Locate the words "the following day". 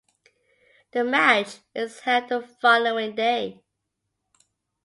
2.29-3.61